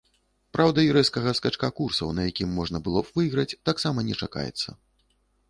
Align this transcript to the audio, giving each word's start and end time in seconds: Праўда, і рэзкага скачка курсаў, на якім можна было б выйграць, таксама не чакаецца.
Праўда, 0.55 0.79
і 0.85 0.93
рэзкага 0.97 1.33
скачка 1.39 1.69
курсаў, 1.81 2.15
на 2.21 2.25
якім 2.31 2.57
можна 2.61 2.77
было 2.89 3.05
б 3.11 3.15
выйграць, 3.19 3.57
таксама 3.71 4.09
не 4.11 4.19
чакаецца. 4.23 4.69